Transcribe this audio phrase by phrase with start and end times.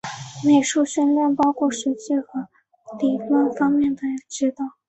[0.43, 2.47] 美术训练包括实践和
[2.97, 4.65] 理论方面的指导。